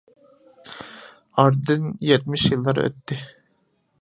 ئارىدىن 1.43 1.85
يەتمىش 2.09 2.47
يىللار 2.53 2.83
ئۆتتى. 2.87 3.23